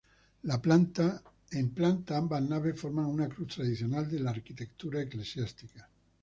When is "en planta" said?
1.59-2.17